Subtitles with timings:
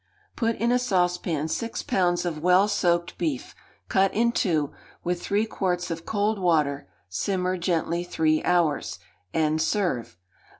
[0.35, 3.53] Put in a saucepan six pounds of well soaked beef,
[3.87, 4.71] cut in two,
[5.03, 8.97] with three quarts of cold water; simmer gently three hours,
[9.31, 10.17] and serve.